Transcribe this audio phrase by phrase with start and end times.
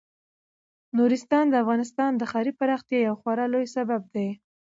[0.97, 4.29] نورستان د افغانستان د ښاري پراختیا یو خورا لوی سبب دی.